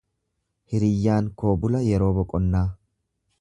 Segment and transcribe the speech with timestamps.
[0.73, 2.67] Hiriyyaan koo bula yeroo boqonnaa.